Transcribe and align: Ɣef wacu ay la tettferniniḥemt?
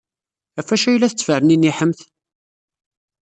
Ɣef 0.57 0.67
wacu 0.71 0.87
ay 0.89 0.97
la 0.99 1.09
tettferniniḥemt? 1.11 1.99